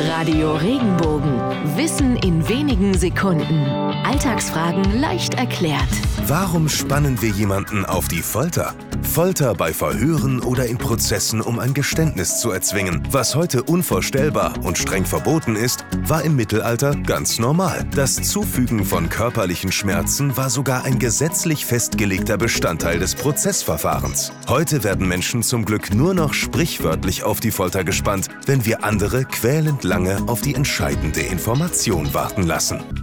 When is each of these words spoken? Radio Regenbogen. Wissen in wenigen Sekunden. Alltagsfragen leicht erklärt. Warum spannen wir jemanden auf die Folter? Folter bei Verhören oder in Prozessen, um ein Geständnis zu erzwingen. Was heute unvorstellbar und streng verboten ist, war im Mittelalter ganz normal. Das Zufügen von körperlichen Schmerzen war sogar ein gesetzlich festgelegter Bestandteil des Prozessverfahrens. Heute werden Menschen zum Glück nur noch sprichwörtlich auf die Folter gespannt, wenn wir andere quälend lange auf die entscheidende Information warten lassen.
Radio 0.00 0.54
Regenbogen. 0.54 1.40
Wissen 1.76 2.16
in 2.18 2.48
wenigen 2.48 2.94
Sekunden. 2.96 3.66
Alltagsfragen 4.04 5.00
leicht 5.00 5.34
erklärt. 5.34 5.88
Warum 6.26 6.68
spannen 6.68 7.20
wir 7.20 7.30
jemanden 7.30 7.84
auf 7.84 8.06
die 8.06 8.22
Folter? 8.22 8.74
Folter 9.08 9.54
bei 9.54 9.72
Verhören 9.72 10.40
oder 10.40 10.66
in 10.66 10.78
Prozessen, 10.78 11.40
um 11.40 11.58
ein 11.58 11.74
Geständnis 11.74 12.40
zu 12.40 12.50
erzwingen. 12.50 13.02
Was 13.10 13.34
heute 13.34 13.62
unvorstellbar 13.62 14.54
und 14.62 14.78
streng 14.78 15.04
verboten 15.04 15.56
ist, 15.56 15.84
war 16.06 16.22
im 16.22 16.36
Mittelalter 16.36 16.94
ganz 16.94 17.38
normal. 17.38 17.84
Das 17.94 18.16
Zufügen 18.16 18.84
von 18.84 19.08
körperlichen 19.08 19.72
Schmerzen 19.72 20.36
war 20.36 20.50
sogar 20.50 20.84
ein 20.84 20.98
gesetzlich 20.98 21.64
festgelegter 21.64 22.36
Bestandteil 22.36 22.98
des 22.98 23.14
Prozessverfahrens. 23.14 24.30
Heute 24.46 24.84
werden 24.84 25.08
Menschen 25.08 25.42
zum 25.42 25.64
Glück 25.64 25.92
nur 25.92 26.14
noch 26.14 26.34
sprichwörtlich 26.34 27.24
auf 27.24 27.40
die 27.40 27.50
Folter 27.50 27.84
gespannt, 27.84 28.28
wenn 28.46 28.64
wir 28.66 28.84
andere 28.84 29.24
quälend 29.24 29.82
lange 29.82 30.22
auf 30.28 30.42
die 30.42 30.54
entscheidende 30.54 31.22
Information 31.22 32.12
warten 32.14 32.42
lassen. 32.42 32.97